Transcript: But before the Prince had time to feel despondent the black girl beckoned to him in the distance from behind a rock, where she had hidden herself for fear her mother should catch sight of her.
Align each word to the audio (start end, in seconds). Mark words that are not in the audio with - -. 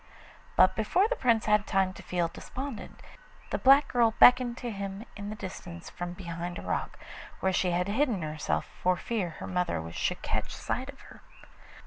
But 0.55 0.75
before 0.75 1.07
the 1.07 1.15
Prince 1.15 1.45
had 1.45 1.67
time 1.67 1.93
to 1.93 2.01
feel 2.01 2.27
despondent 2.27 3.01
the 3.51 3.59
black 3.59 3.89
girl 3.89 4.15
beckoned 4.17 4.57
to 4.57 4.71
him 4.71 5.05
in 5.15 5.29
the 5.29 5.35
distance 5.35 5.91
from 5.91 6.13
behind 6.13 6.57
a 6.57 6.63
rock, 6.63 6.97
where 7.39 7.53
she 7.53 7.69
had 7.69 7.87
hidden 7.87 8.23
herself 8.23 8.65
for 8.81 8.97
fear 8.97 9.29
her 9.37 9.45
mother 9.45 9.91
should 9.91 10.23
catch 10.23 10.55
sight 10.55 10.89
of 10.89 11.01
her. 11.01 11.21